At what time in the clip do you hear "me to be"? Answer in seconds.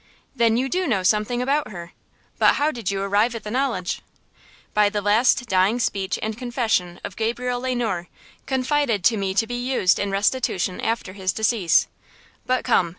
9.17-9.53